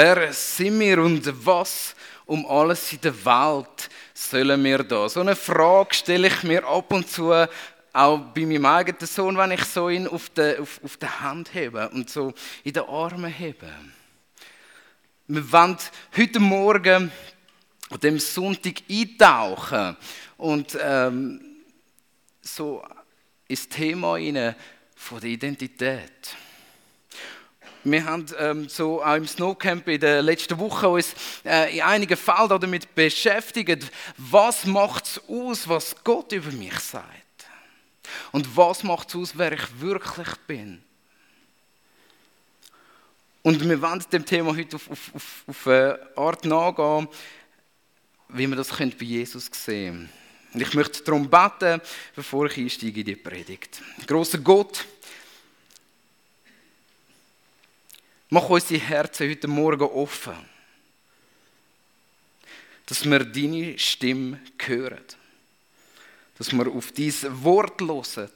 [0.00, 1.94] wer sind wir und was
[2.24, 5.06] um alles in der Welt sollen wir da?
[5.10, 7.30] So eine Frage stelle ich mir ab und zu
[7.92, 11.52] auch bei meinem eigenen Sohn, wenn ich so ihn auf der, auf, auf der Hand
[11.52, 12.32] hebe und so
[12.64, 13.68] in den Armen hebe.
[15.26, 15.76] Wir wollen
[16.16, 17.12] heute Morgen
[17.90, 19.96] an dem Sonntag eintauchen
[20.38, 21.40] und ähm,
[22.40, 22.82] so
[23.48, 24.54] ins Thema rein
[24.94, 26.36] von der Identität.
[27.82, 32.16] Wir haben ähm, so auch im Snowcamp in der letzten Woche uns äh, in einigen
[32.16, 37.10] Fällen damit beschäftigt, was macht es aus, was Gott über mich sagt.
[38.32, 40.82] Und was macht es aus, wer ich wirklich bin.
[43.42, 47.08] Und wir wollen dem Thema heute auf, auf, auf, auf eine Art nachgehen,
[48.28, 50.20] wie wir das bei Jesus sehen können.
[50.52, 51.80] Und ich möchte darum beten,
[52.14, 53.80] bevor ich einsteige in die Predigt.
[54.06, 54.84] Großer Gott,
[58.32, 60.36] Mach unsere Herzen heute Morgen offen,
[62.86, 65.04] dass wir deine Stimme hören,
[66.38, 68.30] dass wir auf dein Wort hören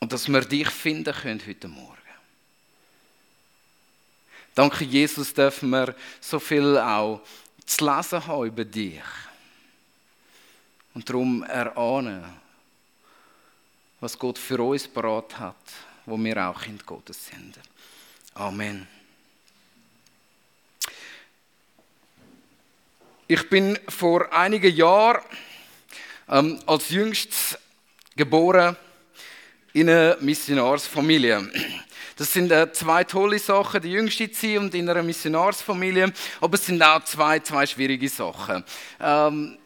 [0.00, 1.96] und dass wir dich finden können heute Morgen.
[4.56, 7.22] Danke, Jesus, dürfen wir so viel auch
[7.64, 9.02] zu lesen haben über dich
[10.94, 12.47] und darum erahnen
[14.00, 15.56] was Gott für uns parat hat,
[16.06, 17.58] wo wir auch Kind Gottes sind.
[18.34, 18.86] Amen.
[23.26, 25.22] Ich bin vor einigen Jahren
[26.28, 27.58] ähm, als Jüngstes
[28.16, 28.76] geboren
[29.72, 31.50] in einer Missionarsfamilie.
[32.16, 36.66] Das sind äh, zwei tolle Sachen, die jüngste zu und in einer Missionarsfamilie, aber es
[36.66, 38.64] sind auch zwei, zwei schwierige Sachen.
[38.98, 39.58] Ähm,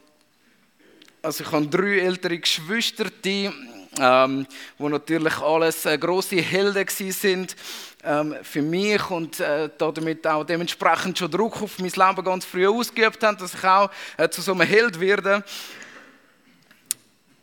[1.23, 3.49] also ich habe drei ältere Geschwister, die
[3.99, 4.47] ähm,
[4.79, 7.57] wo natürlich alles äh, große Helden sind
[8.05, 12.67] ähm, für mich und äh, damit auch dementsprechend schon Druck auf mein Leben ganz früh
[12.67, 15.45] ausgeübt haben, dass ich auch äh, zu so einem Held werde.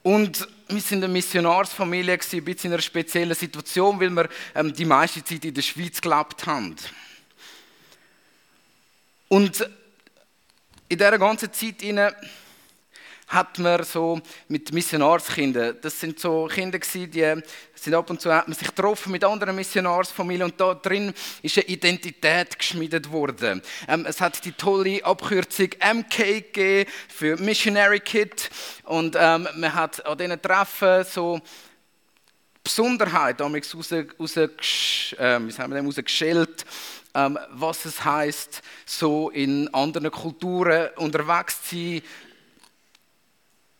[0.01, 4.85] Und wir sind eine Missionarsfamilie, ein bisschen in einer speziellen Situation, weil wir ähm, die
[4.85, 6.75] meiste Zeit in der Schweiz gelebt haben.
[9.27, 9.61] Und
[10.87, 11.83] in dieser ganzen Zeit
[13.29, 17.41] hat man so mit Missionarskindern, das sind so Kinder gewesen, die
[17.75, 21.13] sind ab und zu hat man sich getroffen mit anderen Missionarsfamilien und da drin
[21.43, 23.61] ist eine Identität geschmiedet worden.
[23.87, 28.49] Ähm, es hat die tolle Abkürzung MK für Missionary Kid
[28.83, 31.39] und ähm, man hat an diesen Treffen so
[32.63, 36.65] Besonderheit raus, raus, raus, äh, wie sagen wir rausgeschält,
[37.13, 42.01] ähm, was es heißt, so in anderen Kulturen unterwegs zu sein,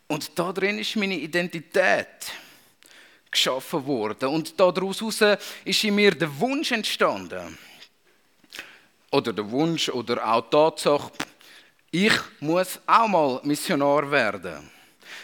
[0.09, 2.07] und da drin ist meine Identität
[3.29, 4.29] geschaffen worden.
[4.29, 5.03] Und daraus
[5.63, 7.57] ist in mir der Wunsch entstanden.
[9.11, 11.11] Oder der Wunsch oder auch die Tatsache,
[11.91, 14.69] ich muss auch mal Missionar werden.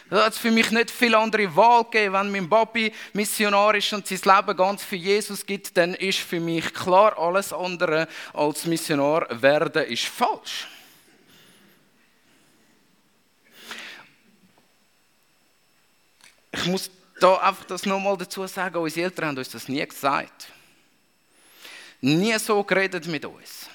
[0.10, 2.14] Da hat es für mich nicht viel andere Wahl gegeben.
[2.14, 6.40] Wenn mein Papi Missionar ist und sein Leben ganz für Jesus gibt, dann ist für
[6.40, 10.68] mich klar, alles andere als Missionar werden ist falsch.
[16.58, 16.90] Ich muss
[17.20, 20.48] da einfach das nochmal dazu sagen, unsere Eltern haben uns das nie gesagt.
[22.00, 23.68] Nie so geredet mit uns.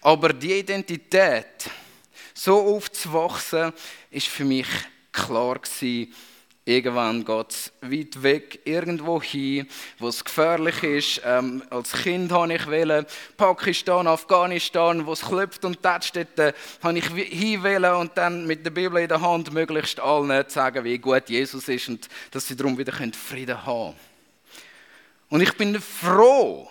[0.00, 1.68] Aber die Identität,
[2.32, 3.72] so aufzuwachsen,
[4.10, 4.68] ist für mich
[5.12, 6.14] klar gewesen,
[6.66, 9.66] Irgendwann geht es weit weg, irgendwo hin,
[9.98, 11.22] wo es gefährlich ist.
[11.24, 13.06] Ähm, als Kind habe ich wählen,
[13.36, 16.52] Pakistan, Afghanistan, wo es klopft und tätscht, dort äh,
[16.82, 20.98] habe ich hinwählen und dann mit der Bibel in der Hand möglichst allen sagen, wie
[20.98, 24.10] gut Jesus ist und dass sie darum wieder Frieden haben können.
[25.30, 26.70] Und ich bin froh,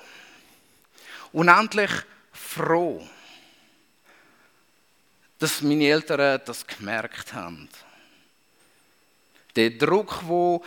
[1.31, 1.91] unendlich
[2.31, 3.01] froh,
[5.39, 7.67] dass meine Eltern das gemerkt haben
[9.55, 10.61] der Druck, der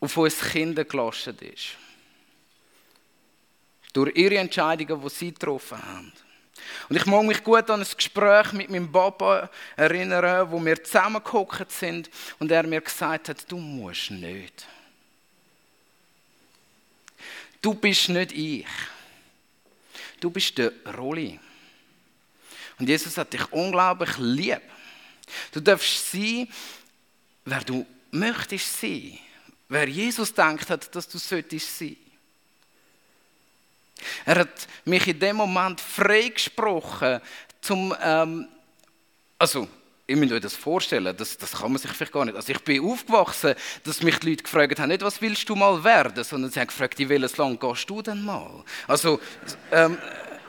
[0.00, 1.76] auf uns Kinder gelassen ist.
[3.92, 6.12] Durch ihre Entscheidungen, die sie getroffen haben.
[6.88, 11.70] Und ich mag mich gut an ein Gespräch mit meinem Papa erinnern, wo wir zusammengehockt
[11.70, 14.66] sind und er mir gesagt hat, du musst nicht.
[17.60, 18.66] Du bist nicht ich.
[20.20, 21.38] Du bist der Rolli.
[22.78, 24.62] Und Jesus hat dich unglaublich lieb.
[25.52, 26.48] Du darfst sein,
[27.50, 29.18] wer du möchtest sein,
[29.68, 31.96] wer Jesus denkt hat, dass du solltest sein.
[34.24, 37.20] Er hat mich in dem Moment freigesprochen,
[37.60, 38.46] zum, ähm,
[39.38, 39.68] also
[40.06, 42.36] ihr müsst euch das vorstellen, das, das kann man sich vielleicht gar nicht.
[42.36, 43.54] Also ich bin aufgewachsen,
[43.84, 46.68] dass mich die Leute gefragt haben, nicht was willst du mal werden, sondern sie haben
[46.68, 48.64] gefragt, in welches Land gehst du denn mal?
[48.86, 49.20] Also
[49.72, 49.98] ähm,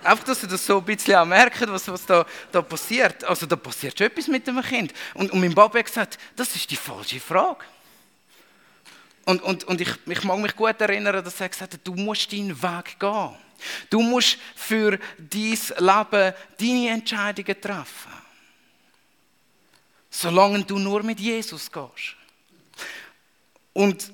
[0.04, 3.24] einfach, dass sie das so ein bisschen merken, was, was da, da passiert.
[3.24, 4.94] Also da passiert schon etwas mit dem Kind.
[5.14, 7.66] Und, und mein Papa hat gesagt, das ist die falsche Frage.
[9.26, 12.32] Und, und, und ich, ich mag mich gut erinnern, dass er gesagt hat, du musst
[12.32, 13.36] deinen Weg gehen.
[13.90, 18.12] Du musst für dein Leben deine Entscheidungen treffen.
[20.10, 22.16] Solange du nur mit Jesus gehst.
[23.74, 24.12] Und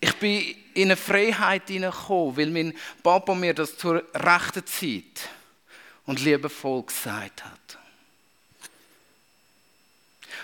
[0.00, 5.28] ich bin in eine Freiheit hineingekommen, weil mein Papa mir das zur rechten Zeit
[6.06, 7.78] und liebevoll gesagt hat.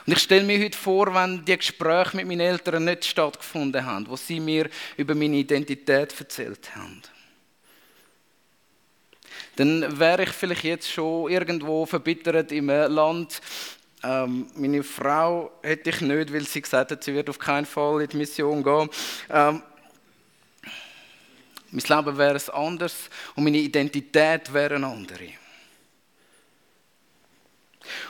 [0.06, 4.06] Und ich stelle mir heute vor, wenn die Gespräche mit meinen Eltern nicht stattgefunden haben,
[4.06, 7.00] wo sie mir über meine Identität erzählt haben.
[9.56, 13.40] Dann wäre ich vielleicht jetzt schon irgendwo verbittert im Land.
[14.04, 18.02] Ähm, meine Frau hätte ich nicht, weil sie gesagt hat, sie wird auf keinen Fall
[18.02, 18.90] in die Mission gehen.
[19.30, 19.62] Ähm,
[21.70, 22.94] mein Leben wäre es anders
[23.34, 25.30] und meine Identität wäre eine andere.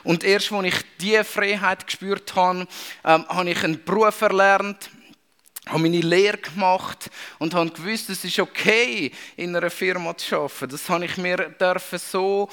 [0.03, 2.67] Und erst als ich diese Freiheit gespürt habe,
[3.05, 4.91] ähm, habe ich einen Beruf erlernt,
[5.67, 7.09] habe meine Lehre gemacht
[7.39, 10.69] und habe gewusst, es ist okay, in einer Firma zu arbeiten.
[10.71, 12.49] Das habe ich mir dürfen so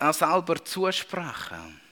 [0.00, 1.83] auch selber zusprechen.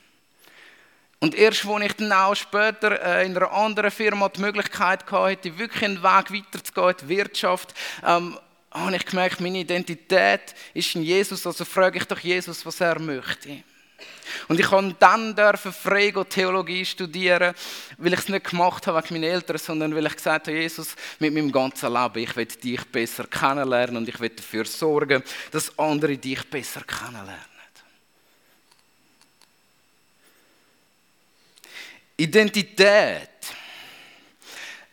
[1.23, 5.57] Und erst als ich dann auch später äh, in einer anderen Firma die Möglichkeit hatte,
[5.57, 7.73] wirklich einen Weg weiterzugehen in die Wirtschaft,
[8.05, 8.37] ähm,
[8.69, 12.99] habe ich gemerkt, meine Identität ist in Jesus, also frage ich doch Jesus, was er
[12.99, 13.63] möchte.
[14.49, 17.55] Und ich konnte dann dürfen frei Theologie studieren,
[17.99, 20.93] weil ich es nicht gemacht habe wegen meinen Eltern, sondern weil ich gesagt habe, Jesus,
[21.19, 25.79] mit meinem ganzen Leben, ich will dich besser kennenlernen und ich will dafür sorgen, dass
[25.79, 27.52] andere dich besser kennenlernen.
[32.17, 33.29] Identität.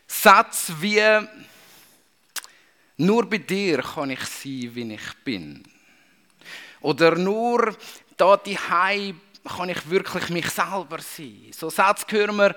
[0.07, 1.03] Satz wie
[2.97, 5.63] nur bei dir kann ich sein, wie ich bin.
[6.81, 7.75] Oder nur
[8.17, 11.51] da die kann ich wirklich mich selber sein.
[11.53, 12.55] So Sätze hören wir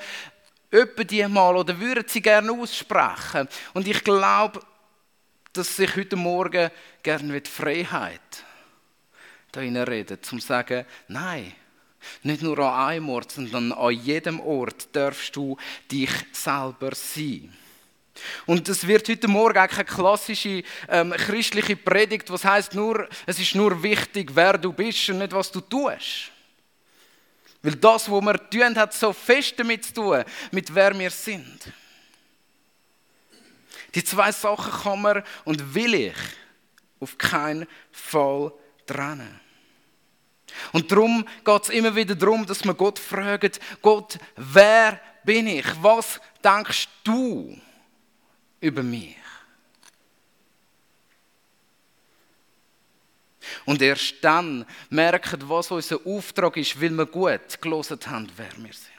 [0.73, 3.47] öppe die mal oder würden sie gerne aussprechen.
[3.73, 4.59] Und ich glaube,
[5.53, 6.71] dass ich heute Morgen
[7.03, 8.43] gerne mit Freiheit
[9.51, 11.53] da reden, zum zu sagen, nein,
[12.23, 15.57] nicht nur an einem Ort, sondern an jedem Ort darfst du
[15.91, 17.53] dich selber sein.
[18.45, 23.39] Und es wird heute Morgen auch keine klassische ähm, christliche Predigt, was heißt nur, es
[23.39, 26.31] ist nur wichtig, wer du bist und nicht was du tust.
[27.63, 31.71] Weil das, was wir tun, hat so fest damit zu tun, mit wer wir sind.
[33.95, 36.15] Die zwei Sachen kann man und will ich
[36.99, 38.51] auf keinen Fall
[38.85, 39.39] trennen.
[40.71, 45.65] Und darum geht es immer wieder darum, dass man Gott fragt, Gott, wer bin ich?
[45.81, 47.57] Was denkst du
[48.59, 49.17] über mich?
[53.65, 58.73] Und erst dann merken, was unser Auftrag ist, weil wir gut gelesen haben, wer wir
[58.73, 58.89] sind.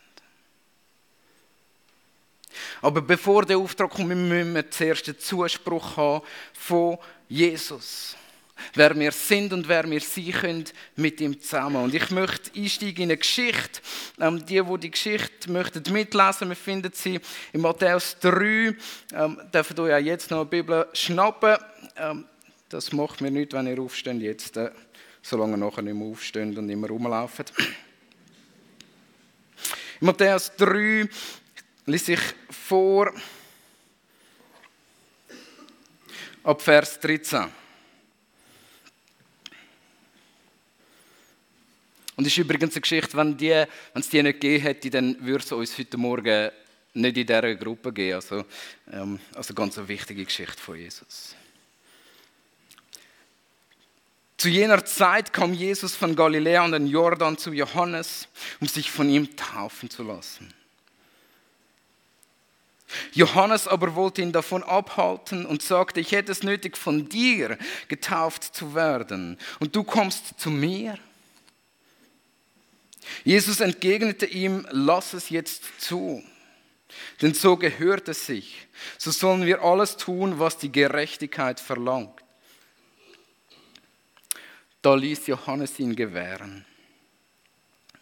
[2.81, 8.17] Aber bevor der Auftrag kommt, müssen wir zuerst den Zuspruch haben von Jesus
[8.75, 10.65] wer wir sind und wer wir sein können
[10.97, 11.77] mit ihm zusammen.
[11.77, 13.81] Und ich möchte einsteigen in eine Geschichte.
[14.21, 17.21] Ähm, die, die die Geschichte möchten mitlesen, wir finden sie
[17.53, 18.77] in Matthäus 3.
[19.15, 21.57] Ähm, dürfen euch ja jetzt noch eine Bibel schnappen.
[21.97, 22.25] Ähm,
[22.69, 24.71] das macht mir nichts, wenn ihr aufsteht jetzt, äh,
[25.23, 27.47] solange nachher nicht mehr aufsteht und immer rumlaufen.
[30.01, 31.09] In Matthäus 3
[31.87, 32.21] lese ich
[32.51, 33.13] vor
[36.43, 37.64] ab Vers 13.
[42.17, 43.67] Und es ist übrigens eine Geschichte, wenn, die, wenn
[44.01, 46.51] es die nicht gegeben hätte, dann würde es uns heute Morgen
[46.95, 48.15] nicht in dieser Gruppe geben.
[48.15, 48.45] Also,
[48.93, 51.35] ähm, also ganz wichtige Geschichte von Jesus.
[54.37, 58.29] Zu jener Zeit kam Jesus von Galiläa und den Jordan zu Johannes,
[58.61, 60.53] um sich von ihm taufen zu lassen.
[63.13, 68.55] Johannes aber wollte ihn davon abhalten und sagte, ich hätte es nötig, von dir getauft
[68.55, 69.39] zu werden.
[69.61, 70.99] Und du kommst zu mir?
[73.25, 76.23] Jesus entgegnete ihm, lass es jetzt zu,
[77.23, 78.67] denn so gehört es sich.
[78.99, 82.21] So sollen wir alles tun, was die Gerechtigkeit verlangt.
[84.83, 86.65] Da ließ Johannes ihn gewähren.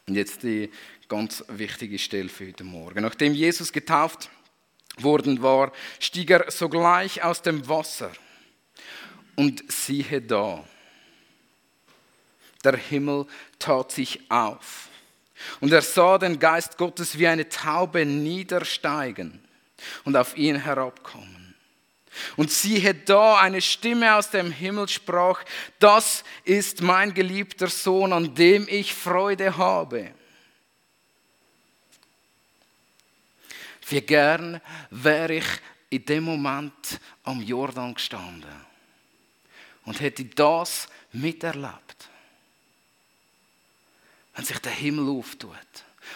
[0.06, 0.71] Und jetzt die
[1.09, 3.02] ganz wichtige Stelle für heute Morgen.
[3.02, 4.30] Nachdem Jesus getauft
[4.99, 8.11] worden war, stieg er sogleich aus dem Wasser.
[9.37, 10.66] Und siehe da,
[12.64, 13.26] der Himmel
[13.59, 14.88] tat sich auf
[15.61, 19.43] Und er sah den Geist Gottes wie eine Taube niedersteigen
[20.05, 21.55] und auf ihn herabkommen.
[22.37, 25.43] Und siehe da, eine Stimme aus dem Himmel sprach,
[25.79, 30.13] das ist mein geliebter Sohn, an dem ich Freude habe.
[33.89, 35.47] Wie gern wäre ich
[35.91, 38.51] in dem Moment am Jordan gestanden
[39.85, 42.09] und hätte das miterlebt.
[44.35, 45.53] Wenn sich der Himmel auftut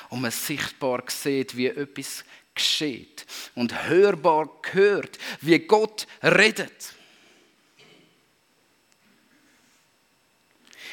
[0.08, 6.94] und man sichtbar sieht, wie etwas geschieht und hörbar hört, wie Gott redet.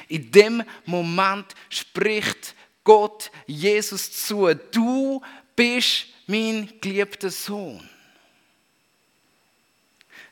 [0.10, 2.54] In dem Moment spricht
[2.84, 5.22] Gott Jesus zu, du
[5.56, 7.90] bist mein geliebter Sohn.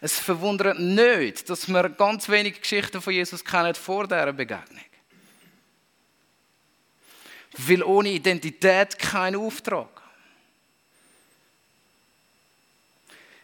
[0.02, 4.84] Es verwundert nicht, dass wir ganz wenige Geschichten von Jesus kennen vor dieser Begegnung.
[7.58, 10.02] Weil ohne Identität kein Auftrag.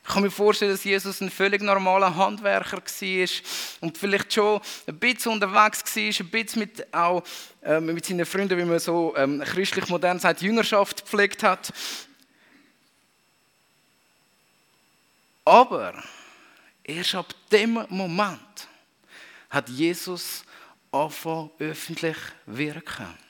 [0.07, 3.27] Ich kann mir vorstellen, dass Jesus ein völlig normaler Handwerker war
[3.81, 7.23] und vielleicht schon ein bisschen unterwegs war, ein bisschen mit, auch
[7.61, 11.73] ähm, mit seinen Freunden, wie man so ähm, christlich modern sagt, Jüngerschaft gepflegt hat.
[15.43, 16.01] Aber
[16.85, 18.67] erst ab dem Moment
[19.49, 20.45] hat Jesus
[20.89, 23.26] angefangen, öffentlich wirken.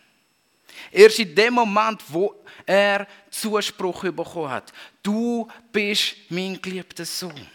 [0.92, 7.48] Erst in dem Moment, wo er Zuspruch bekommen hat, du bist mein geliebter Sohn.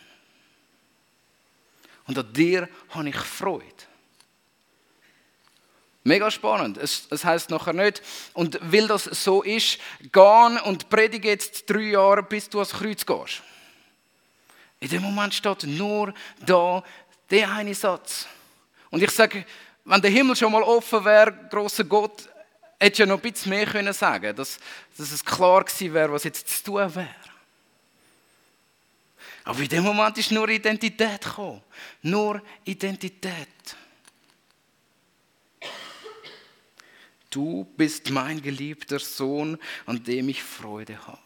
[2.06, 3.64] Und an dir habe ich Freude.
[6.04, 6.78] Mega spannend.
[6.78, 8.02] Es, es heißt nachher nicht,
[8.34, 9.78] und weil das so ist,
[10.10, 13.42] gehen und predige jetzt drei Jahre, bis du ans Kreuz gehst.
[14.80, 16.12] In dem Moment steht nur
[16.44, 16.82] da
[17.30, 18.26] der eine Satz.
[18.90, 19.46] Und ich sage,
[19.84, 22.28] wenn der Himmel schon mal offen wäre, großer Gott,
[22.82, 24.58] hätte ja noch ein bisschen mehr können sagen, dass,
[24.96, 27.08] dass es klar gewesen wäre, was jetzt zu tun wäre.
[29.44, 31.62] Aber in dem Moment ist nur Identität gekommen.
[32.02, 33.48] Nur Identität.
[37.30, 41.18] Du bist mein geliebter Sohn, an dem ich Freude habe.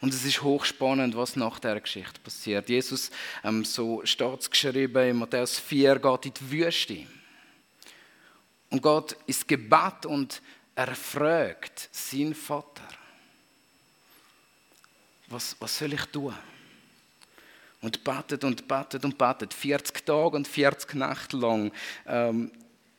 [0.00, 2.68] Und es ist hochspannend, was nach der Geschichte passiert.
[2.68, 3.10] Jesus,
[3.42, 7.06] ähm, so steht es geschrieben in Matthäus 4, geht in die Wüste
[8.70, 10.40] und geht ins Gebet und
[10.76, 12.86] er fragt seinen Vater,
[15.26, 16.34] was, was soll ich tun?
[17.80, 21.72] Und betet und betet und betet, 40 Tage und 40 Nächte lang.
[22.06, 22.50] Ähm,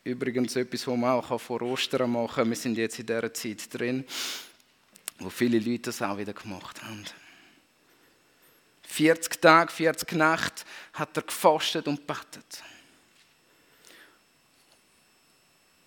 [0.04, 2.50] übrigens etwas, was man auch vor Ostern machen kann.
[2.50, 4.06] Wir sind jetzt in dieser Zeit drin
[5.20, 7.06] wo viele Leute das auch wieder gemacht haben.
[8.84, 12.64] 40 Tage, 40 Nächte hat er gefastet und betet.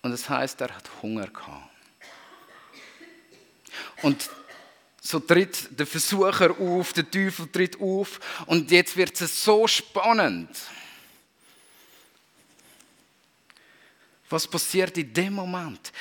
[0.01, 1.69] Und das heißt, er hat Hunger gehabt.
[4.01, 4.29] Und
[5.01, 10.49] so tritt der Versucher auf, der Teufel tritt auf und jetzt wird es so spannend.
[14.29, 15.91] Was passiert in dem Moment?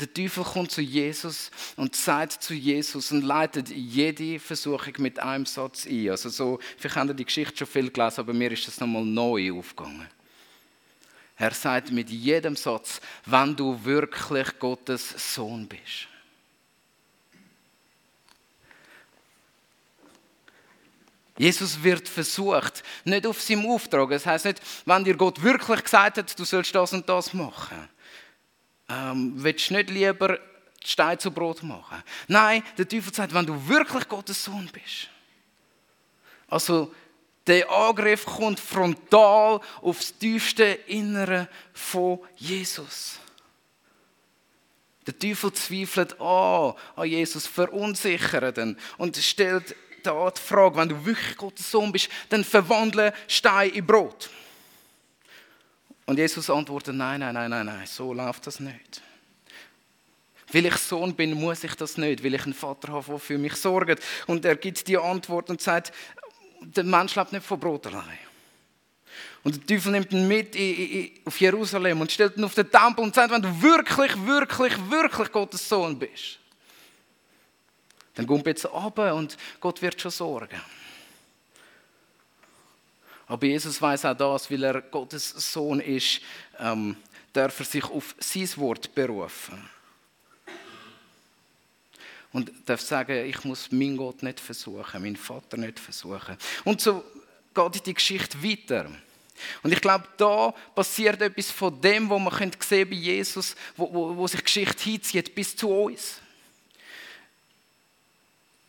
[0.00, 5.46] Der Teufel kommt zu Jesus und sagt zu Jesus und leitet jede Versuchung mit einem
[5.46, 6.10] Satz ein.
[6.10, 9.52] Also so, vielleicht ihr die Geschichte schon viel gelesen, aber mir ist das nochmal neu
[9.52, 10.08] aufgegangen.
[11.36, 16.08] Er sagt mit jedem Satz, wenn du wirklich Gottes Sohn bist.
[21.36, 24.10] Jesus wird versucht, nicht auf seinem Auftrag.
[24.10, 27.88] Das heißt nicht, wenn dir Gott wirklich gesagt hat, du sollst das und das machen
[28.88, 30.38] ähm, willst du nicht lieber
[30.84, 32.02] Stein zu Brot machen?
[32.28, 35.08] Nein, der Teufel sagt, wenn du wirklich Gottes Sohn bist.
[36.48, 36.94] Also,
[37.46, 43.18] der Angriff kommt frontal aufs tiefste Innere von Jesus.
[45.06, 51.04] Der Teufel zweifelt an, an Jesus, verunsichert ihn und stellt da die Frage, wenn du
[51.04, 54.30] wirklich Gottes Sohn bist, dann verwandle Stein in Brot.
[56.06, 59.02] Und Jesus antwortet, nein, nein, nein, nein, nein, so läuft das nicht.
[60.52, 63.38] Weil ich Sohn bin, muss ich das nicht, weil ich einen Vater habe, der für
[63.38, 64.02] mich sorgt.
[64.26, 65.92] Und er gibt die Antwort und sagt,
[66.60, 68.18] der Mensch lebt nicht von Brot allein.
[69.42, 70.56] Und der Teufel nimmt ihn mit
[71.26, 75.32] auf Jerusalem und stellt ihn auf den Tempel und sagt, wenn du wirklich, wirklich, wirklich
[75.32, 76.38] Gottes Sohn bist,
[78.14, 80.60] dann komm jetzt runter und Gott wird schon sorgen.
[83.26, 86.20] Aber Jesus weiß auch das, weil er Gottes Sohn ist,
[86.58, 86.96] ähm,
[87.32, 89.70] darf er sich auf sein Wort berufen.
[92.32, 96.36] Und darf sagen, ich muss meinen Gott nicht versuchen, meinen Vater nicht versuchen.
[96.64, 97.04] Und so
[97.54, 98.90] geht die Geschichte weiter.
[99.62, 104.16] Und ich glaube, da passiert etwas von dem, was man sehen bei Jesus, wo, wo,
[104.16, 106.20] wo sich Geschichte hinzieht, bis zu uns.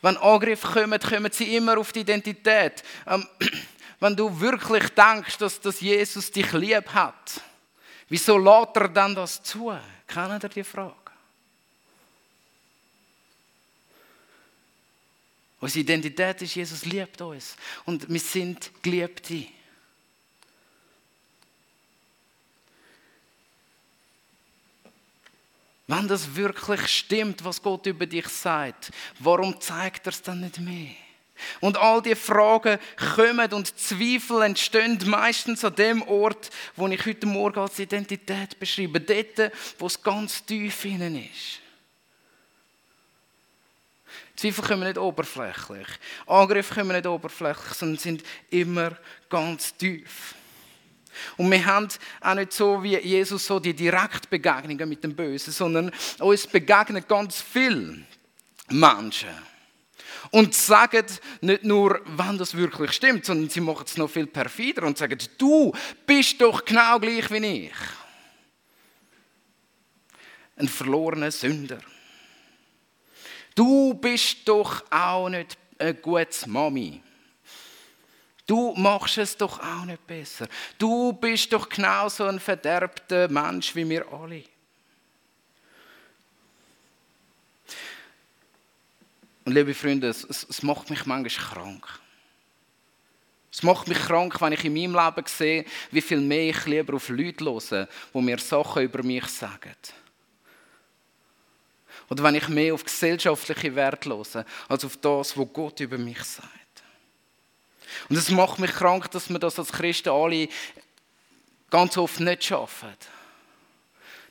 [0.02, 2.84] Wenn Angriffe kommen, kommen sie immer auf die Identität.
[3.08, 3.28] Ähm,
[4.00, 7.42] wenn du wirklich denkst, dass, dass Jesus dich lieb hat,
[8.10, 9.78] wieso lässt er dann das zu?
[10.08, 10.96] Kennen ihr die Frage?
[15.60, 17.56] Unsere Identität ist, Jesus liebt uns.
[17.86, 19.48] Und wir sind Geliebte.
[25.88, 30.60] Wenn das wirklich stimmt, was Gott über dich sagt, warum zeigt er es dann nicht
[30.60, 30.96] mehr?
[31.60, 32.80] Und all die Fragen
[33.16, 39.02] kommen und Zweifel entstehen meistens an dem Ort, wo ich heute Morgen als Identität beschreibe.
[39.02, 41.60] Dort, wo es ganz tief innen ist.
[44.36, 45.88] Zweifel kommen nicht oberflächlich.
[46.28, 48.92] Angriffe kommen nicht oberflächlich, sondern sind immer
[49.30, 50.36] ganz tief.
[51.38, 51.88] Und wir haben
[52.20, 57.42] auch nicht so wie Jesus so die Direktbegegnungen mit dem Bösen, sondern uns begegnen ganz
[57.42, 58.00] viele
[58.70, 59.30] Menschen.
[60.32, 61.06] Und sagen
[61.42, 65.18] nicht nur, wann das wirklich stimmt, sondern sie machen es noch viel perfider und sagen,
[65.38, 65.72] du
[66.06, 67.74] bist doch genau gleich wie ich.
[70.58, 71.80] Ein verlorener Sünder.
[73.54, 77.02] Du bist doch auch nicht eine gute Mami.
[78.48, 80.48] Du machst es doch auch nicht besser.
[80.78, 84.44] Du bist doch genauso ein verderbter Mensch wie wir alle.
[89.46, 91.88] Und liebe Freunde, es, es, macht mich manchmal krank.
[93.52, 96.96] Es macht mich krank, wenn ich in meinem Leben sehe, wie viel mehr ich lieber
[96.96, 99.76] auf Leute höre, die mir Sachen über mich sagen.
[102.10, 106.24] Oder wenn ich mehr auf gesellschaftliche Werte höre, als auf das, was Gott über mich
[106.24, 106.50] sagt.
[108.10, 110.50] Und es macht mich krank, dass wir das als Christen alle
[111.70, 112.94] ganz oft nicht schaffen.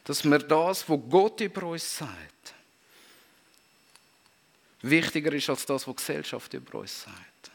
[0.05, 2.54] Dass wir das, was Gott über uns sagt,
[4.91, 7.51] wichtiger ist als das, was die Gesellschaft über uns sagt.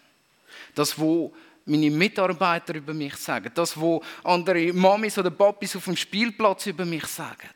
[0.75, 1.31] Das, was
[1.65, 6.85] meine Mitarbeiter über mich sagen, das, was andere Mamis oder Papis auf dem Spielplatz über
[6.85, 7.49] mich sagen.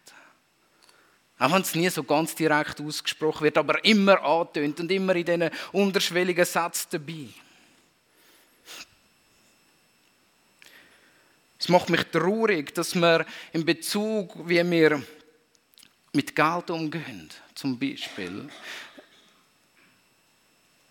[1.40, 5.26] Auch wenn es nie so ganz direkt ausgesprochen wird, aber immer antönt und immer in
[5.26, 7.28] diesen unterschwelligen Sätzen dabei.
[11.60, 15.02] Es macht mich traurig, dass wir in Bezug, wie wir
[16.12, 18.50] mit Geld umgehen, zum Beispiel,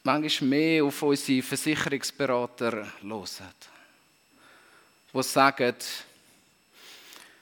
[0.03, 3.27] manchmal mehr auf unsere Versicherungsberater hören,
[5.15, 6.05] die sagen, es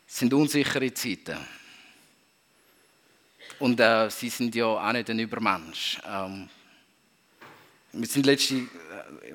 [0.06, 1.38] sind unsichere Zeiten.
[3.58, 6.00] Und äh, sie sind ja auch nicht ein Übermensch.
[6.06, 6.48] Ähm,
[7.92, 8.68] wir sind letzte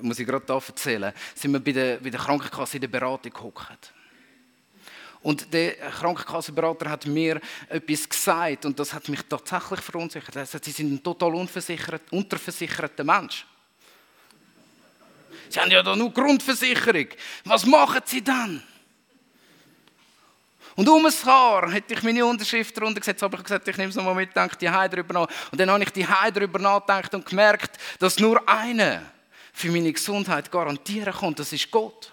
[0.00, 3.32] muss ich gerade da erzählen, sind wir bei der, bei der Krankenkasse in der Beratung
[3.32, 3.92] gehockt.
[5.26, 10.36] Und der Krankenkassenberater hat mir etwas gesagt und das hat mich tatsächlich verunsichert.
[10.36, 13.44] Er sagt, Sie sind ein total unterversicherter Mensch.
[15.48, 17.08] Sie haben ja da nur Grundversicherung.
[17.44, 18.62] Was machen Sie dann?
[20.76, 23.90] Und um ein Haar hätte ich meine Unterschrift darunter gesetzt, aber ich gesagt, ich nehme
[23.90, 25.28] es nochmal mit, denke die Heide darüber nach.
[25.50, 29.02] Und dann habe ich die Heide darüber nachgedacht und gemerkt, dass nur einer
[29.52, 32.12] für meine Gesundheit garantieren kann, das ist Gott.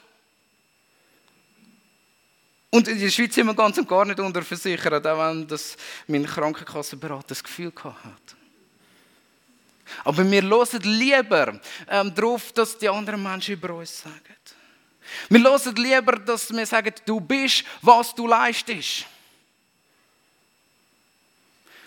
[2.73, 6.25] Und in der Schweiz sind wir ganz und gar nicht unterversichert, auch wenn das mein
[6.25, 8.35] Krankenkassenberater das Gefühl hat.
[10.03, 14.19] Aber wir hören lieber ähm, darauf, dass die anderen Menschen über uns sagen.
[15.29, 19.05] Wir hören lieber, dass wir sagen, du bist, was du leistest.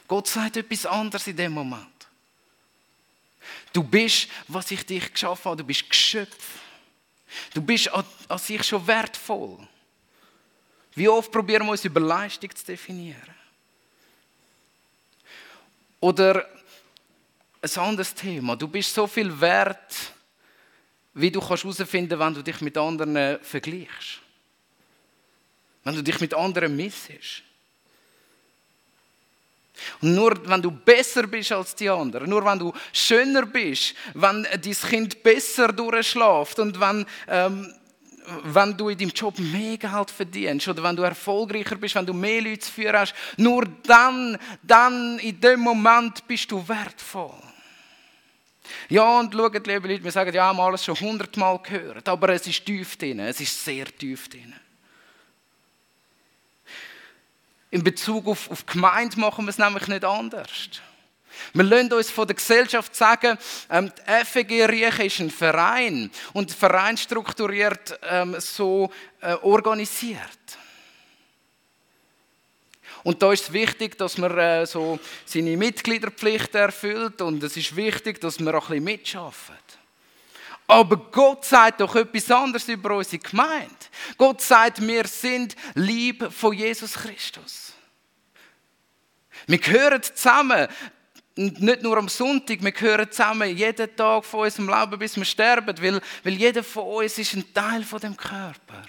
[0.07, 2.07] Gott sagt etwas anderes in dem Moment.
[3.72, 5.57] Du bist, was ich dich geschaffen habe.
[5.57, 6.61] Du bist Geschöpf.
[7.53, 9.66] Du bist an, an sich schon wertvoll.
[10.96, 13.35] Wie oft probieren wir uns über Leistung zu definieren?
[16.00, 16.48] Oder
[17.61, 18.56] ein anderes Thema.
[18.56, 19.94] Du bist so viel wert,
[21.12, 24.20] wie du herausfinden kannst, wenn du dich mit anderen vergleichst.
[25.85, 27.42] Wenn du dich mit anderen missest.
[30.00, 34.44] Und nur wenn du besser bist als die anderen, nur wenn du schöner bist, wenn
[34.44, 37.74] dein Kind besser durchschläft und wenn, ähm,
[38.45, 42.12] wenn du in deinem Job mehr Geld verdienst oder wenn du erfolgreicher bist, wenn du
[42.12, 47.43] mehr Leute zu führen hast, nur dann, dann in dem Moment bist du wertvoll.
[48.89, 52.47] Ja, und schaut, liebe Leute, wir sagen, ja, haben alles schon hundertmal gehört, aber es
[52.47, 54.53] ist tief drin, es ist sehr tief drin.
[57.71, 60.69] In Bezug auf, auf Gemeinde machen wir es nämlich nicht anders.
[61.53, 63.38] Wir lassen uns von der Gesellschaft sagen,
[63.70, 70.20] ähm, die FEG Riechen ist ein Verein und der Verein strukturiert ähm, so äh, organisiert.
[73.05, 77.77] Und da ist es wichtig, dass man äh, so seine Mitgliederpflicht erfüllt und es ist
[77.77, 79.53] wichtig, dass man auch ein bisschen mitschafft.
[80.66, 83.70] Aber Gott sagt doch etwas anderes über unsere Gemeinde.
[84.18, 87.72] Gott sagt, wir sind lieb von Jesus Christus.
[89.46, 90.66] Wir gehören zusammen,
[91.37, 95.75] nicht nur am Sonntag, wir gehören zusammen jeden Tag von unserem Leben, bis wir sterben,
[95.83, 98.83] weil, weil jeder von uns ist ein Teil von dem Körper.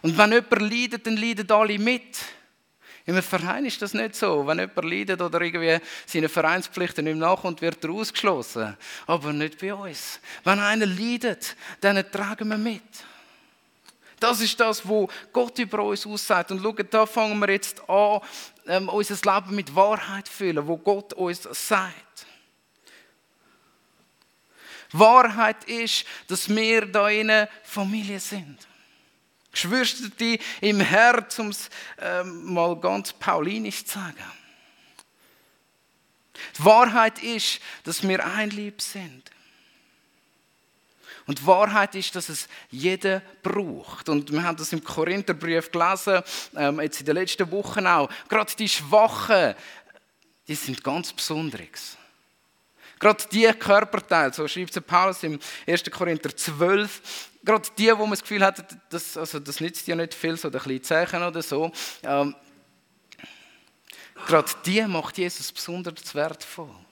[0.00, 2.18] Und wenn jemand leidet, dann leiden alle mit.
[3.06, 4.46] Einem Verein ist das nicht so.
[4.46, 8.76] Wenn jemand leidet oder irgendwie seine Vereinspflichten nicht nachkommt, wird er ausgeschlossen.
[9.06, 10.20] Aber nicht bei uns.
[10.42, 12.82] Wenn einer leidet, dann tragen wir mit.
[14.18, 16.50] Das ist das, was Gott über uns aussagt.
[16.50, 18.20] Und schaut, da fangen wir jetzt an,
[18.66, 22.26] ähm, unser Leben mit Wahrheit füllen, wo Gott uns sagt.
[24.92, 28.58] Wahrheit ist, dass wir da in einer Familie sind.
[29.50, 30.10] Geschwister
[30.60, 31.68] im Herz, um es
[32.00, 34.32] ähm, mal ganz paulinisch zu sagen.
[36.58, 39.30] Die Wahrheit ist, dass wir ein Lieb sind.
[41.26, 44.08] Und die Wahrheit ist, dass es jeder braucht.
[44.08, 46.22] Und wir haben das im Korintherbrief gelesen,
[46.56, 48.10] ähm, jetzt in den letzten Wochen auch.
[48.28, 49.54] Gerade die Schwachen,
[50.46, 51.96] die sind ganz Besonderes.
[52.98, 55.84] Gerade die Körperteile, so schreibt Paulus im 1.
[55.90, 60.14] Korinther 12, gerade die, wo man das Gefühl hat, das, also das nützt ja nicht
[60.14, 62.34] viel, so ein bisschen Zeichen oder so, ähm,
[64.26, 66.83] gerade die macht Jesus besonders wertvoll.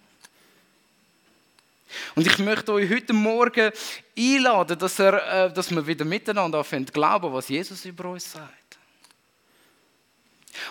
[2.15, 3.71] Und ich möchte euch heute Morgen
[4.19, 8.63] einladen, dass, er, äh, dass wir wieder miteinander anfangen glauben, was Jesus über uns sagt.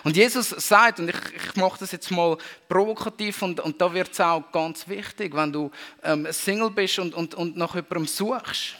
[0.04, 2.36] Und Jesus sagt, und ich, ich mache das jetzt mal
[2.68, 5.70] provokativ, und, und da wird es auch ganz wichtig, wenn du
[6.02, 8.76] ähm, Single bist und, und, und nach jemandem suchst,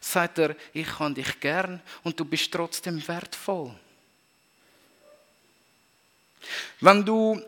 [0.00, 3.74] sagt er, ich kann dich gern und du bist trotzdem wertvoll.
[6.80, 7.40] Wenn du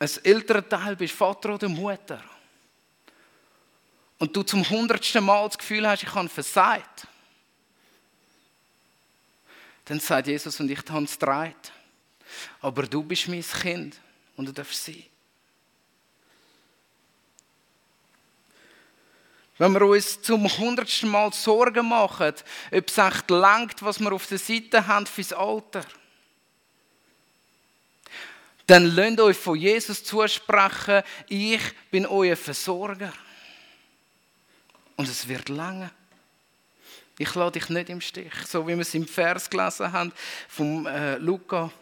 [0.00, 2.22] ein älterer Teil bist, Vater oder Mutter,
[4.18, 7.06] und du zum hundertsten Mal das Gefühl hast, ich habe versagt,
[9.86, 11.72] dann sagt Jesus, und ich habe es dreht.
[12.60, 13.98] Aber du bist mein Kind
[14.36, 15.04] und du darfst sein.
[19.56, 22.34] Wenn wir uns zum hundertsten Mal Sorgen machen,
[22.72, 25.84] ob es echt langt, was wir auf der Seite haben fürs Alter,
[28.70, 33.12] dann lasst euch von Jesus zusprechen, ich bin euer Versorger.
[34.94, 35.90] Und es wird lange.
[37.18, 38.32] Ich lade dich nicht im Stich.
[38.46, 40.12] So wie wir es im Vers gelesen haben
[40.48, 41.72] vom äh, Luca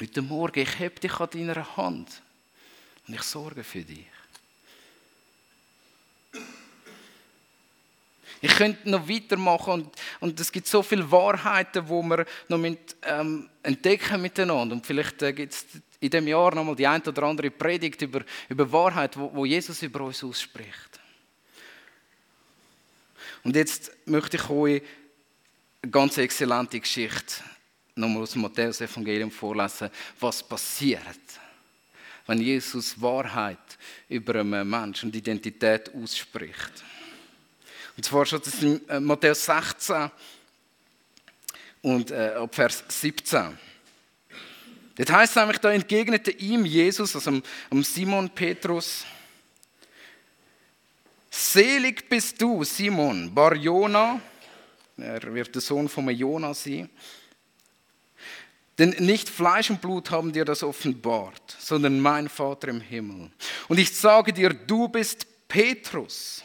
[0.00, 0.60] heute Morgen.
[0.60, 2.20] Ich heb dich an deiner Hand
[3.06, 4.06] und ich sorge für dich.
[8.40, 12.96] Ich könnte noch weitermachen und, und es gibt so viele Wahrheiten, wo wir noch mit,
[13.04, 14.74] ähm, entdecken miteinander.
[14.74, 15.64] Und vielleicht äh, gibt es
[16.02, 19.44] in dem Jahr noch mal die ein oder andere Predigt über, über Wahrheit, wo, wo
[19.44, 21.00] Jesus über uns ausspricht.
[23.44, 24.82] Und jetzt möchte ich euch
[25.82, 27.34] eine ganz exzellente Geschichte
[27.94, 31.00] nochmal aus dem Matthäus-Evangelium vorlesen, was passiert,
[32.26, 33.58] wenn Jesus Wahrheit
[34.08, 36.84] über einen Menschen und Identität ausspricht.
[37.96, 40.10] Und zwar es in äh, Matthäus 16
[41.82, 43.58] und äh, ab Vers 17.
[45.04, 47.42] Das heißt nämlich, da entgegnete ihm Jesus, also
[47.82, 49.04] Simon Petrus,
[51.28, 54.20] Selig bist du, Simon, Bar Jona,
[54.96, 56.88] er wird der Sohn von Jona sein.
[58.78, 63.30] Denn nicht Fleisch und Blut haben dir das offenbart, sondern mein Vater im Himmel.
[63.68, 66.44] Und ich sage dir, du bist Petrus.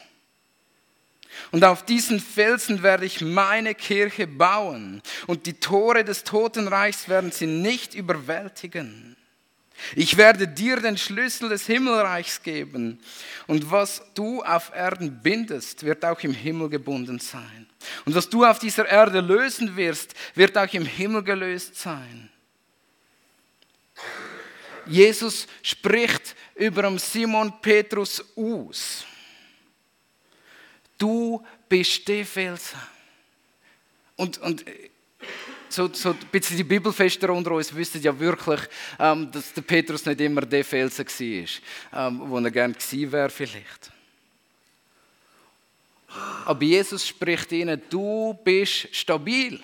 [1.50, 5.02] Und auf diesen Felsen werde ich meine Kirche bauen.
[5.26, 9.16] Und die Tore des Totenreichs werden sie nicht überwältigen.
[9.94, 13.00] Ich werde dir den Schlüssel des Himmelreichs geben.
[13.46, 17.66] Und was du auf Erden bindest, wird auch im Himmel gebunden sein.
[18.04, 22.28] Und was du auf dieser Erde lösen wirst, wird auch im Himmel gelöst sein.
[24.86, 29.04] Jesus spricht über Simon Petrus aus.
[30.98, 32.78] Du bist der Felsen.
[34.16, 34.64] Und, und
[35.68, 38.60] so, so ein bisschen die Bibelfester unter uns wissen ja wirklich,
[38.98, 43.30] ähm, dass der Petrus nicht immer der Felsen war, ähm, wo er gerne gewesen wäre
[43.30, 43.92] vielleicht.
[46.44, 49.62] Aber Jesus spricht ihnen, du bist stabil.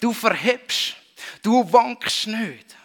[0.00, 0.96] Du verhebst.
[1.42, 2.76] Du wankst nicht.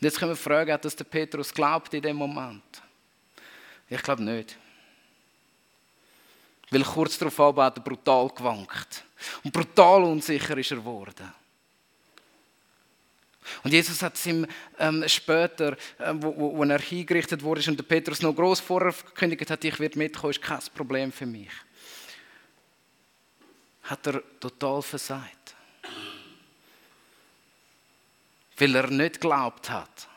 [0.00, 2.62] Und jetzt können wir fragen, hat das der Petrus glaubt in dem Moment?
[3.88, 4.56] Ich glaube nicht.
[6.70, 9.04] Weil kurz darauf hat er brutal gewankt.
[9.42, 11.32] Und brutal unsicher ist er geworden.
[13.64, 14.46] Und Jesus hat es ihm
[14.78, 18.92] ähm, später, ähm, wo, wo, wo, er hingerichtet wurde und der Petrus noch groß vorher
[18.92, 21.50] gekündigt hat, ich werde mitkommen, ist kein Problem für mich.
[23.84, 25.54] Hat er total versagt.
[28.58, 30.08] Weil er nicht geglaubt hat,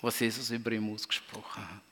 [0.00, 1.89] was Jesus über ihm ausgesprochen hat.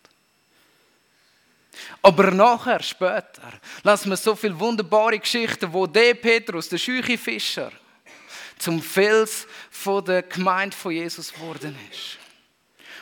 [2.02, 7.72] Aber nachher, später, lassen wir so viele wunderbare Geschichten, wo der Petrus, der scheuche Fischer,
[8.58, 12.18] zum Fels von der Gemeinde von Jesus geworden ist.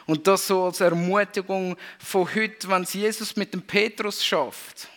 [0.07, 4.89] Und das so als Ermutigung von heute, wenn es Jesus mit dem Petrus schafft,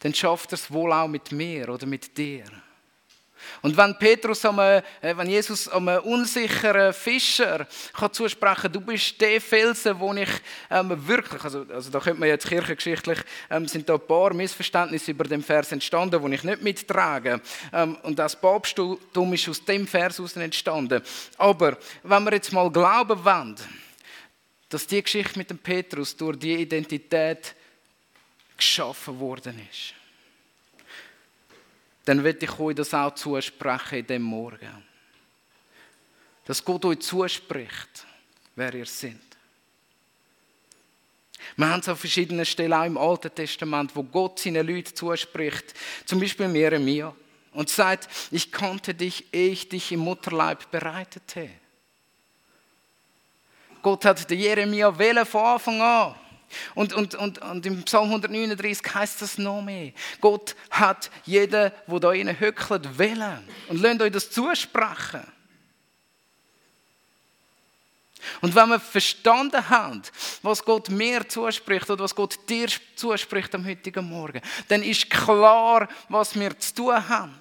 [0.00, 2.44] dann schafft er es wohl auch mit mir oder mit dir.
[3.62, 9.40] Und wenn Petrus einem, äh, wenn Jesus einem unsicheren Fischer kann zusprechen, du bist der
[9.40, 10.28] Felsen, wo ich
[10.70, 13.18] ähm, wirklich, also, also da könnte man jetzt kirchengeschichtlich,
[13.50, 17.40] ähm, sind da ein paar Missverständnisse über den Vers entstanden, wo ich nicht mittrage.
[17.72, 18.98] Ähm, und das Papsttum
[19.32, 21.02] ist aus dem Vers aus entstanden.
[21.38, 23.56] Aber wenn wir jetzt mal glauben wollen,
[24.68, 27.54] dass die Geschichte mit dem Petrus durch die Identität
[28.56, 29.94] geschaffen worden ist
[32.04, 34.84] dann will ich euch das auch zusprechen in dem Morgen.
[36.44, 38.06] Dass Gott euch zuspricht,
[38.54, 39.16] wer ihr seid.
[41.56, 45.74] Wir haben es an verschiedenen Stellen auch im Alten Testament, wo Gott seinen Leuten zuspricht.
[46.04, 47.14] Zum Beispiel Jeremia.
[47.52, 51.50] Und sagt, ich kannte dich, ehe ich dich im Mutterleib bereitete.
[53.80, 56.14] Gott hat Jeremia wählen von Anfang an.
[56.74, 59.92] Und, und, und, und im Psalm 139 heißt das noch mehr.
[60.20, 63.46] Gott hat jeden, der da innen hückelt, wählen.
[63.68, 65.22] Und lasst euch das zusprechen.
[68.40, 70.02] Und wenn wir verstanden haben,
[70.42, 75.88] was Gott mir zuspricht oder was Gott dir zuspricht am heutigen Morgen, dann ist klar,
[76.08, 77.40] was wir zu tun haben.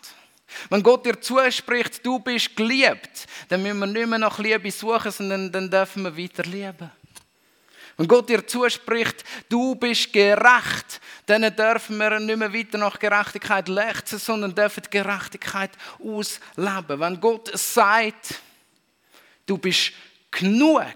[0.70, 5.12] Wenn Gott dir zuspricht, du bist geliebt, dann müssen wir nicht mehr nach Liebe suchen,
[5.12, 6.92] sondern dann dürfen wir weiter lieben.
[7.98, 13.68] Wenn Gott dir zuspricht, du bist gerecht, dann dürfen wir nicht mehr weiter nach Gerechtigkeit
[13.68, 17.00] lechzen, sondern dürfen Gerechtigkeit ausleben.
[17.00, 18.42] Wenn Gott sagt,
[19.46, 19.92] du bist
[20.32, 20.96] genug,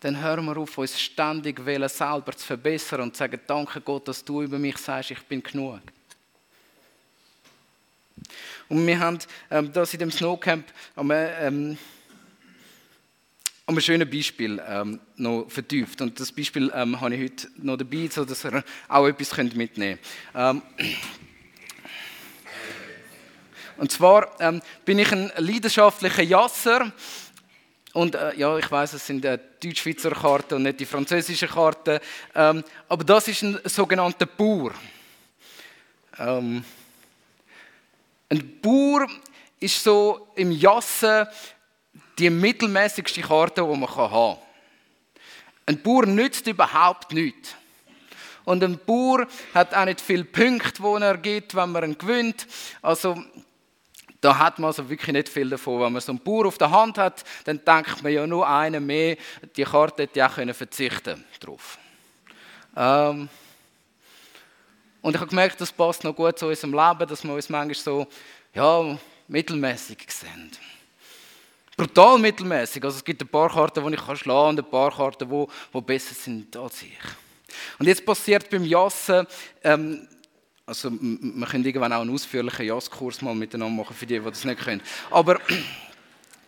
[0.00, 4.24] dann hören wir auf, uns ständig selber zu verbessern und zu sagen, danke Gott, dass
[4.24, 5.80] du über mich sagst, ich bin genug.
[8.68, 9.18] Und wir haben
[9.50, 11.78] ähm, das in dem Snowcamp ähm,
[13.66, 16.00] um ein schönes Beispiel ähm, noch vertieft.
[16.00, 19.98] Und das Beispiel ähm, habe ich heute noch dabei, sodass ihr auch etwas mitnehmen
[20.32, 20.62] könnt.
[20.62, 20.62] Ähm,
[23.76, 26.92] und zwar ähm, bin ich ein leidenschaftlicher Jasser.
[27.94, 32.00] Und äh, ja, ich weiß, es sind äh, Deutsch-Schweizer Karten und nicht die französischen Karten.
[32.34, 34.72] Ähm, aber das ist ein sogenannter Bauer.
[36.18, 36.64] Ähm,
[38.28, 39.06] ein Bauer
[39.58, 41.26] ist so im Jassen
[42.18, 44.44] die mittelmäßigste Karte, die man haben kann.
[45.66, 47.54] Ein Bauer nützt überhaupt nichts.
[48.44, 52.46] Und ein Bauer hat auch nicht viele Punkte, die er gibt, wenn man ihn gewinnt.
[52.82, 53.22] Also,
[54.20, 55.80] da hat man also wirklich nicht viel davon.
[55.80, 58.84] Wenn man so einen Bauer auf der Hand hat, dann denkt man ja nur einen
[58.84, 59.16] mehr.
[59.56, 61.78] Die Karte hätte ich auch können verzichten drauf.
[62.76, 63.28] Ähm
[65.00, 67.74] und ich habe gemerkt, das passt noch gut zu unserem Leben, dass wir uns manchmal
[67.74, 68.06] so
[68.54, 68.98] ja,
[69.28, 70.50] mittelmäßig sehen
[71.76, 72.84] brutal mittelmäßig.
[72.84, 75.46] Also es gibt ein paar Karten, die ich schlagen kann und ein paar Karten, die,
[75.74, 76.98] die besser sind als ich.
[77.78, 79.26] Und jetzt passiert beim Jassen,
[79.62, 80.08] ähm,
[80.66, 84.44] also wir können irgendwann auch einen ausführlichen Jasskurs mal miteinander machen für die, die das
[84.44, 84.80] nicht können.
[85.10, 85.38] Aber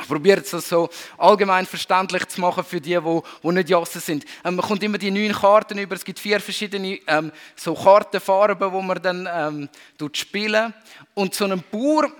[0.00, 4.24] ich probiere es so allgemein verständlich zu machen für die, die, nicht Jassen sind.
[4.44, 5.96] Ähm, man kommt immer die neun Karten über.
[5.96, 9.68] Es gibt vier verschiedene ähm, so Kartenfarben, die man dann ähm,
[10.12, 10.72] spielen.
[11.14, 12.10] Und so ein Bauer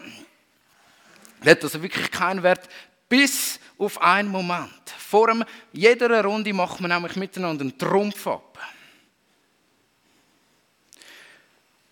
[1.44, 2.68] hat also wirklich keinen Wert.
[3.08, 4.90] Bis auf einen Moment.
[4.98, 5.32] Vor
[5.72, 8.58] jeder Runde macht man nämlich miteinander einen Trumpf ab.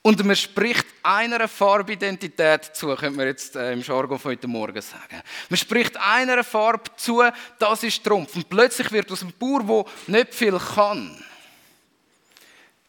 [0.07, 4.83] Und man spricht einer Farbidentität zu, könnte man jetzt äh, im Jargon von heute Morgen
[4.83, 5.23] sagen.
[5.49, 7.23] Man spricht einer Farbe zu,
[7.59, 8.37] das ist Trumpf.
[8.37, 11.25] Und plötzlich wird aus einem Bauer, der nicht viel kann,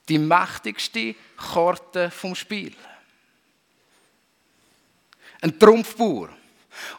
[0.10, 2.76] die mächtigste Karte vom Spiel.
[5.40, 6.30] Ein Trumpfbauer.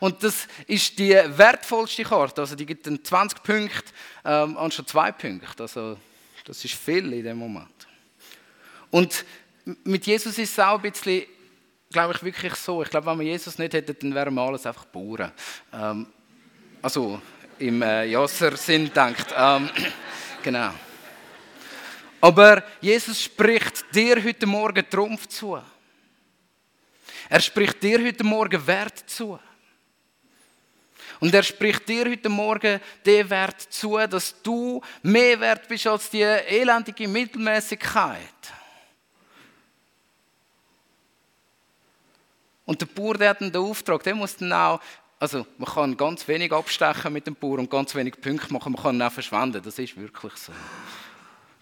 [0.01, 2.41] Und das ist die wertvollste Karte.
[2.41, 3.93] Also die gibt dann 20 Punkte
[4.25, 5.63] ähm, anstatt 2 Punkte.
[5.63, 5.97] Also
[6.45, 7.87] das ist viel in dem Moment.
[8.91, 9.25] Und
[9.85, 11.25] mit Jesus ist es auch ein bisschen
[11.91, 12.83] glaube ich wirklich so.
[12.83, 15.33] Ich glaube, wenn wir Jesus nicht hätten, dann wären wir alles einfach Bauern.
[15.73, 16.07] Ähm,
[16.83, 17.21] also
[17.59, 19.27] im äh, Jasser-Sinn denkt.
[19.37, 19.71] Ähm,
[20.43, 20.73] genau.
[22.21, 25.59] Aber Jesus spricht dir heute Morgen Trumpf zu.
[27.29, 29.39] Er spricht dir heute Morgen Wert zu.
[31.21, 36.11] Und er spricht dir heute Morgen den Wert zu, dass du mehr wert bist als
[36.11, 38.21] die elendige Mittelmäßigkeit.
[42.65, 44.81] Und der Bauer, der hat den Auftrag, der muss dann auch,
[45.21, 48.83] also man kann ganz wenig abstechen mit dem Bauer und ganz wenig Punkte machen, man
[48.83, 50.53] kann ihn auch verschwenden, das ist wirklich so.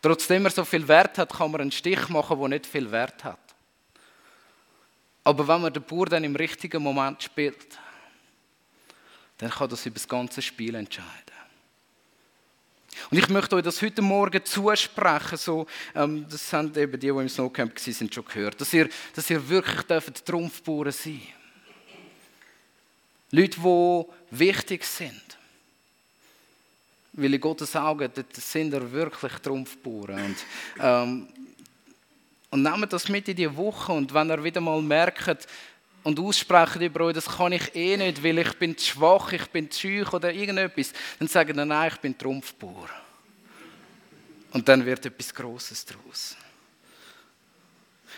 [0.00, 3.22] Trotzdem er so viel Wert hat, kann man einen Stich machen, der nicht viel Wert
[3.22, 3.38] hat.
[5.22, 7.78] Aber wenn man den Bauer dann im richtigen Moment spielt,
[9.38, 11.10] dann kann das über das ganze Spiel entscheiden.
[13.10, 17.08] Und ich möchte euch das heute Morgen zusprechen, so, ähm, das haben eben die, die
[17.08, 21.20] im Snowcamp waren, schon gehört, dass ihr, dass ihr wirklich dürft Trumpfbauern sein
[23.34, 25.38] Leute, die wichtig sind.
[27.14, 30.24] Weil in Gottes Augen sind er wirklich Trumpfbauern.
[30.24, 30.36] Und,
[30.78, 31.28] ähm,
[32.50, 35.48] und nehmt das mit in die Woche und wenn ihr wieder mal merkt,
[36.04, 39.46] und aussprechen über euch, das kann ich eh nicht, weil ich bin zu schwach, ich
[39.46, 42.88] bin zu schüch oder irgendetwas, dann sagen sie, nein, ich bin Trumpfbauer.
[44.52, 46.36] Und dann wird etwas Großes daraus.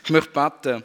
[0.05, 0.85] Ich möchte beten.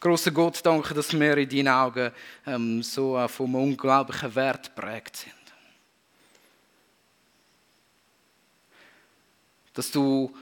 [0.00, 2.12] Großer Gott, danke, dass wir in deinen Augen
[2.46, 5.34] ähm, so vom unglaublichen Wert prägt sind.
[9.74, 10.34] Dass du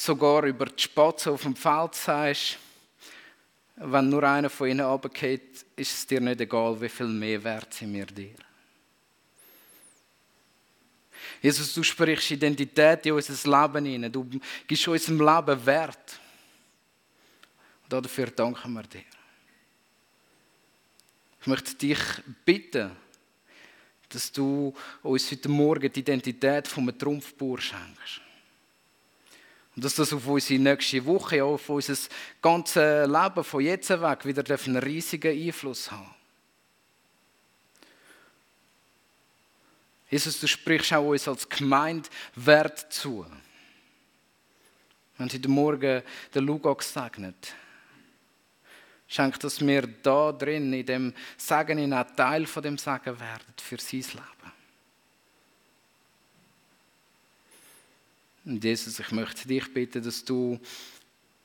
[0.00, 2.58] sogar über die Spatzen auf dem Feld sagst,
[3.76, 7.74] wenn nur einer von ihnen runtergeht, ist es dir nicht egal, wie viel mehr wert
[7.74, 8.34] sind wir dir.
[11.42, 14.12] Jesus, du sprichst Identität in unser Leben hinein.
[14.12, 14.28] Du
[14.66, 16.20] gibst unserem Leben Wert.
[17.82, 19.04] Und dafür danken wir dir.
[21.40, 21.98] Ich möchte dich
[22.44, 22.90] bitten,
[24.08, 28.20] dass du uns heute Morgen die Identität einem Trumpfbauer schenkst.
[29.80, 31.96] Und dass das auf unsere nächste Woche, auf unser
[32.42, 36.14] ganzes Leben von jetzt weg wieder einen riesigen Einfluss haben.
[40.10, 43.24] Jesus, du sprichst auch uns als Gemeinde Wert zu.
[45.16, 46.02] Wir haben heute Morgen
[46.34, 47.54] den Lugo gesegnet.
[49.08, 53.54] Schenk, dass wir da drin, in dem Segen, in einem Teil von dem Segen werden
[53.56, 54.39] für sein Leben.
[58.50, 60.58] Und Jesus, ich möchte dich bitten, dass du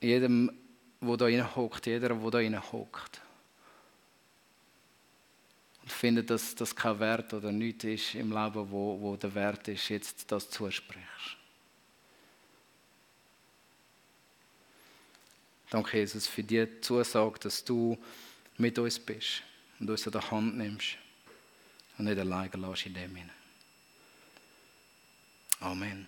[0.01, 0.51] jedem,
[0.99, 3.21] wo da rein hockt, jeder, wo da rein hockt,
[5.83, 9.67] und findet, dass das kein Wert oder nichts ist im Leben, wo, wo der Wert
[9.67, 11.37] ist, jetzt das zusprichst.
[15.69, 17.99] Danke, Jesus, für die Zusage, dass du
[18.57, 19.43] mit uns bist
[19.79, 20.97] und uns an der Hand nimmst
[21.99, 23.15] und nicht alleine lässt in dem
[25.59, 26.07] Amen.